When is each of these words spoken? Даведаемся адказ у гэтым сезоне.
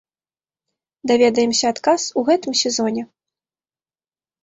Даведаемся 1.11 1.65
адказ 1.73 2.01
у 2.19 2.27
гэтым 2.33 2.53
сезоне. 2.65 3.03